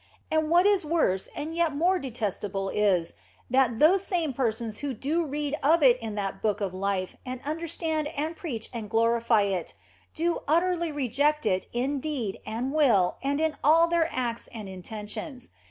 And 0.31 0.49
what 0.49 0.65
is 0.65 0.83
worse 0.83 1.27
and 1.35 1.53
yet 1.55 1.75
more 1.75 1.99
detestable 1.99 2.69
is, 2.69 3.13
that 3.51 3.77
those 3.77 4.03
same 4.03 4.33
persons 4.33 4.79
who 4.79 4.95
do 4.95 5.23
read 5.23 5.55
of 5.61 5.83
it 5.83 5.99
in 5.99 6.15
that 6.15 6.41
Book 6.41 6.59
of 6.59 6.73
Life 6.73 7.17
and 7.23 7.39
understand 7.45 8.07
and 8.17 8.35
preach 8.35 8.67
and 8.73 8.89
glorify 8.89 9.43
it, 9.43 9.75
do 10.15 10.39
utterly 10.47 10.91
reject 10.91 11.45
it 11.45 11.67
in 11.71 11.99
deed 11.99 12.39
and 12.47 12.73
will 12.73 13.17
and 13.21 13.39
in 13.39 13.55
all 13.63 13.87
their 13.87 14.09
acts 14.11 14.47
and 14.47 14.67
intentions. 14.67 15.51